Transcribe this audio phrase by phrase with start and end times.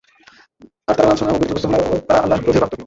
[0.87, 2.79] আর তারা লাঞ্ছনা ও দারিদ্রগ্রস্ত হল ও তারা আল্লাহর ক্রোধের পাত্র হলো।